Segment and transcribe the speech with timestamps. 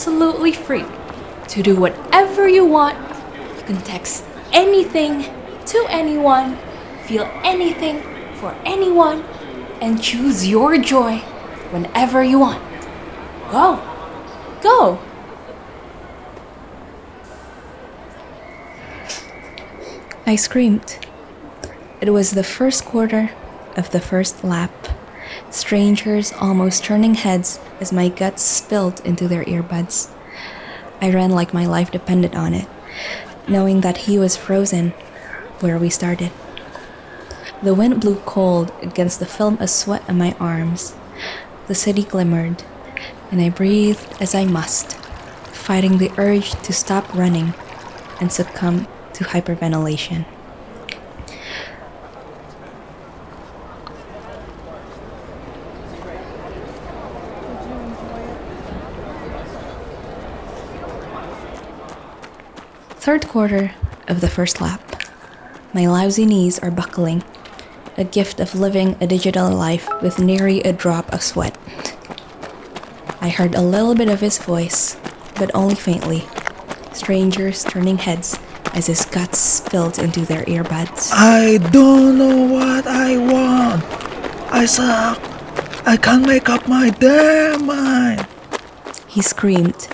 [0.00, 0.86] absolutely free
[1.46, 2.96] to do whatever you want.
[3.58, 5.24] You can text anything
[5.66, 6.56] to anyone,
[7.04, 8.00] feel anything
[8.36, 9.20] for anyone,
[9.82, 11.18] and choose your joy
[11.68, 12.62] whenever you want.
[13.52, 13.78] Go!
[14.62, 14.98] Go!
[20.24, 20.96] I screamed.
[22.00, 23.32] It was the first quarter
[23.76, 24.79] of the first lap.
[25.50, 30.10] Strangers almost turning heads as my guts spilled into their earbuds.
[31.00, 32.68] I ran like my life depended on it,
[33.48, 34.90] knowing that he was frozen
[35.60, 36.30] where we started.
[37.62, 40.94] The wind blew cold against the film of sweat on my arms.
[41.66, 42.62] The city glimmered,
[43.30, 44.92] and I breathed as I must,
[45.52, 47.54] fighting the urge to stop running
[48.20, 50.24] and succumb to hyperventilation.
[63.10, 63.74] Third quarter
[64.06, 64.80] of the first lap.
[65.74, 67.24] My lousy knees are buckling,
[67.96, 71.58] a gift of living a digital life with nary a drop of sweat.
[73.20, 74.96] I heard a little bit of his voice,
[75.34, 76.22] but only faintly.
[76.92, 78.38] Strangers turning heads
[78.74, 81.10] as his guts spilled into their earbuds.
[81.12, 83.82] I don't know what I want.
[84.52, 85.18] I suck.
[85.84, 88.24] I can't make up my damn mind.
[89.08, 89.88] He screamed,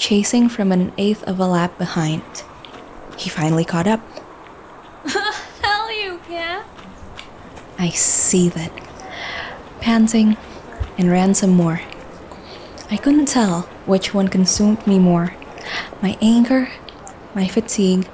[0.00, 2.42] chasing from an eighth of a lap behind.
[3.18, 4.00] He finally caught up.
[5.04, 6.64] Hell you can.
[7.78, 8.72] I seethed,
[9.80, 10.38] panting,
[10.96, 11.82] and ran some more.
[12.90, 15.36] I couldn't tell which one consumed me more
[16.00, 16.70] my anger,
[17.34, 18.08] my fatigue,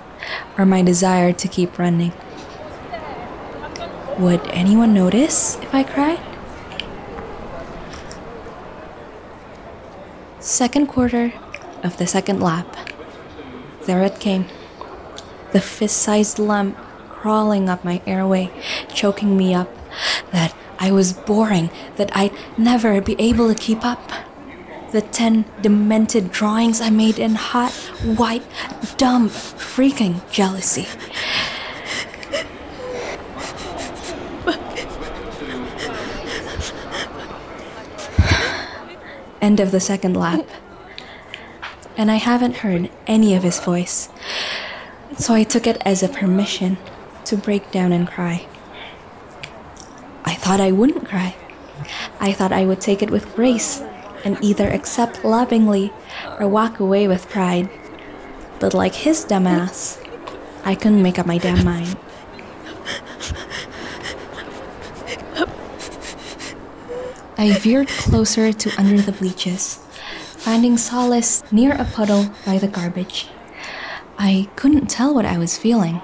[0.58, 2.12] or my desire to keep running.
[4.18, 6.20] Would anyone notice if I cried?
[10.40, 11.32] Second quarter
[11.82, 12.76] of the second lap.
[13.86, 14.46] There it came.
[15.52, 16.76] The fist sized lump
[17.08, 18.50] crawling up my airway,
[18.92, 19.70] choking me up.
[20.32, 24.10] That I was boring, that I'd never be able to keep up.
[24.92, 27.72] The ten demented drawings I made in hot,
[28.02, 28.44] white,
[28.96, 30.86] dumb, freaking jealousy.
[39.40, 40.44] End of the second lap.
[41.96, 44.08] And I haven't heard any of his voice.
[45.18, 46.76] So I took it as a permission
[47.24, 48.46] to break down and cry.
[50.24, 51.34] I thought I wouldn't cry.
[52.20, 53.80] I thought I would take it with grace
[54.24, 55.92] and either accept lovingly
[56.38, 57.70] or walk away with pride.
[58.58, 60.02] But like his dumbass,
[60.64, 61.96] I couldn't make up my damn mind.
[67.38, 69.78] I veered closer to under the bleachers,
[70.46, 73.26] finding solace near a puddle by the garbage.
[74.16, 76.00] I couldn't tell what I was feeling,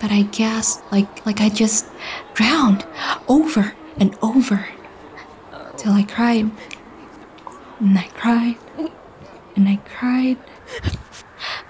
[0.00, 1.84] but I gasped like like I just
[2.32, 2.86] drowned
[3.28, 4.66] over and over
[5.76, 6.50] till I cried.
[7.78, 8.56] And I cried
[9.56, 10.38] and I cried.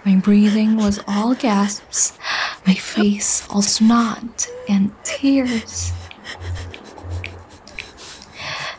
[0.05, 2.17] My breathing was all gasps,
[2.65, 5.91] my face all snot and tears.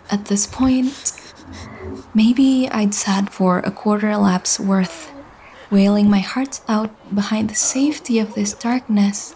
[0.10, 1.07] At this point,
[2.18, 5.12] maybe I'd sat for a quarter lap's worth,
[5.70, 9.36] wailing my heart out behind the safety of this darkness,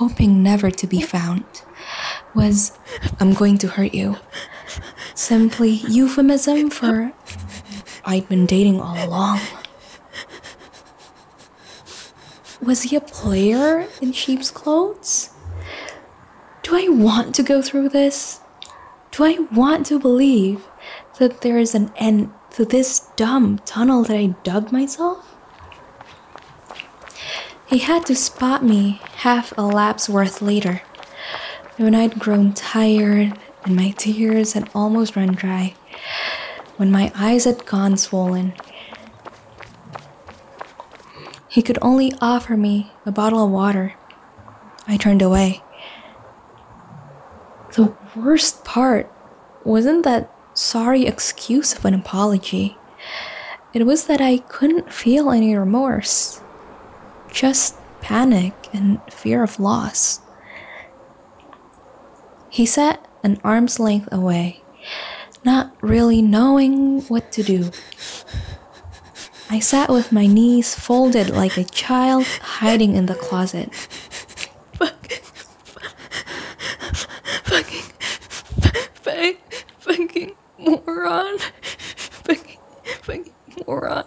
[0.00, 1.44] hoping never to be found.
[2.34, 2.76] Was,
[3.20, 4.16] I'm going to hurt you.
[5.14, 7.12] Simply euphemism for
[8.04, 9.40] I'd been dating all along.
[12.60, 15.30] Was he a player in sheep's clothes?
[16.64, 18.40] Do I want to go through this?
[19.16, 20.68] Do I want to believe
[21.18, 25.38] that there is an end to this dumb tunnel that I dug myself?
[27.66, 30.82] He had to spot me half a lap's worth later,
[31.78, 35.74] when I'd grown tired and my tears had almost run dry,
[36.76, 38.52] when my eyes had gone swollen.
[41.48, 43.94] He could only offer me a bottle of water.
[44.86, 45.62] I turned away.
[48.16, 49.12] Worst part
[49.62, 52.78] wasn't that sorry excuse of an apology.
[53.74, 56.40] It was that I couldn't feel any remorse,
[57.30, 60.20] just panic and fear of loss.
[62.48, 64.62] He sat an arm's length away,
[65.44, 67.70] not really knowing what to do.
[69.50, 73.68] I sat with my knees folded like a child hiding in the closet.
[83.66, 84.04] moron.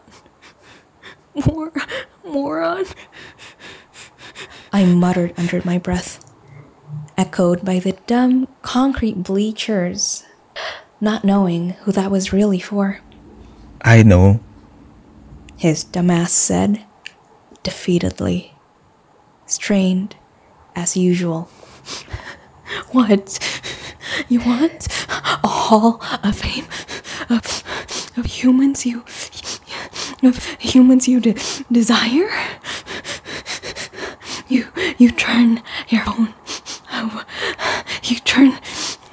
[1.45, 1.73] Mor-
[2.25, 2.85] moron.
[4.71, 6.23] I muttered under my breath,
[7.17, 10.23] echoed by the dumb concrete bleachers,
[11.01, 12.99] not knowing who that was really for.
[13.81, 14.39] I know,
[15.57, 16.83] his dumbass said,
[17.63, 18.51] defeatedly,
[19.45, 20.15] strained
[20.75, 21.49] as usual.
[22.91, 23.39] what?
[24.27, 24.87] You want
[25.43, 26.65] A hall of fame
[27.29, 27.63] of,
[28.17, 29.03] of humans you
[30.23, 31.35] of humans you de-
[31.71, 32.29] desire?
[34.47, 34.67] You
[34.97, 36.33] you turn your phone
[36.91, 37.25] aw-
[38.03, 38.59] you turn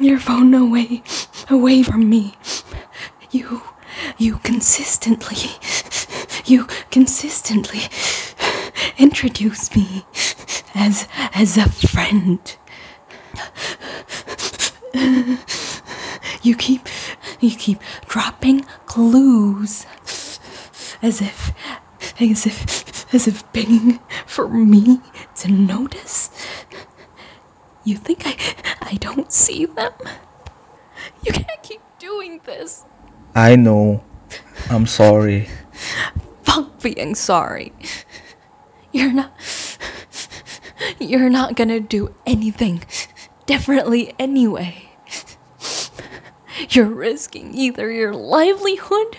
[0.00, 1.03] your phone away
[1.50, 2.35] away from me.
[3.31, 3.62] You
[4.19, 5.50] you consistently
[6.47, 7.82] you consistently
[8.99, 10.05] introduce me
[10.75, 12.41] as as a friend.
[16.43, 16.88] You keep
[17.41, 19.85] you keep dropping clues
[21.03, 21.53] as if
[22.21, 25.01] as if as if begging for me
[25.37, 26.31] to notice.
[27.85, 28.37] You think I
[28.83, 29.93] I don't see them?
[31.23, 32.85] You can't keep doing this.
[33.35, 34.03] I know.
[34.71, 35.49] I'm sorry.
[36.43, 37.73] Fuck being sorry.
[38.93, 39.33] You're not
[40.99, 42.83] you're not gonna do anything
[43.47, 44.91] differently anyway.
[46.71, 49.19] You're risking either your livelihood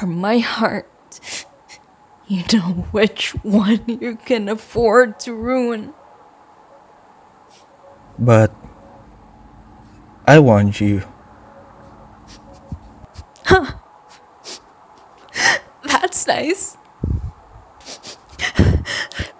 [0.00, 0.90] or my heart.
[2.32, 5.92] You know which one you can afford to ruin.
[8.18, 8.56] But
[10.26, 11.02] I want you.
[13.44, 13.74] Huh.
[15.84, 16.76] That's nice.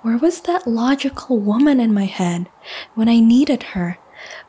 [0.03, 2.50] Where was that logical woman in my head
[2.95, 3.97] when I needed her?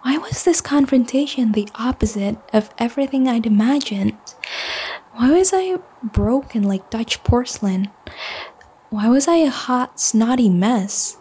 [0.02, 4.18] Why was this confrontation the opposite of everything I'd imagined?
[5.14, 7.90] Why was I broken like Dutch porcelain?
[8.94, 11.18] Why was I a hot, snotty mess?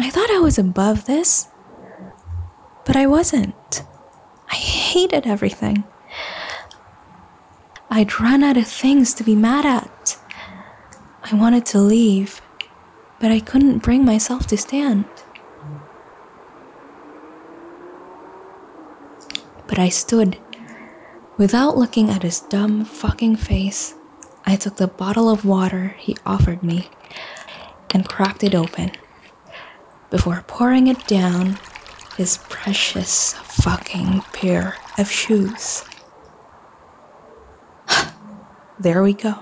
[0.00, 1.46] I thought I was above this,
[2.84, 3.84] but I wasn't.
[4.50, 5.84] I hated everything.
[7.88, 10.18] I'd run out of things to be mad at.
[11.22, 12.40] I wanted to leave,
[13.20, 15.04] but I couldn't bring myself to stand.
[19.68, 20.36] But I stood.
[21.36, 23.95] Without looking at his dumb fucking face,
[24.46, 26.88] I took the bottle of water he offered me
[27.90, 28.92] and cracked it open
[30.10, 31.58] before pouring it down
[32.16, 35.84] his precious fucking pair of shoes.
[38.78, 39.34] there we go.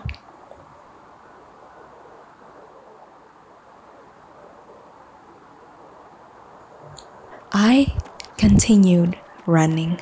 [7.53, 7.95] I
[8.37, 9.17] continued
[9.47, 10.01] running.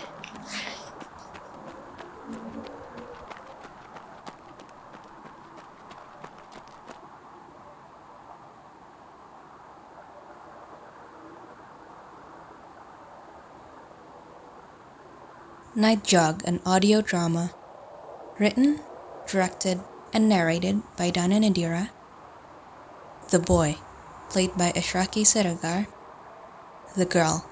[15.75, 17.55] Night Jog, an audio drama.
[18.39, 18.81] Written,
[19.27, 19.81] directed,
[20.13, 21.89] and narrated by Dana Nadira.
[23.31, 23.77] The Boy,
[24.29, 25.87] played by Ashraki Siragar.
[26.95, 27.49] The Girl,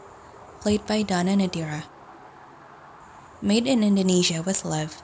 [0.61, 1.85] played by Dana Nadira.
[3.41, 5.01] Made in Indonesia with love,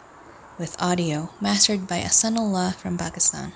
[0.59, 3.55] with audio mastered by Asanullah from Pakistan.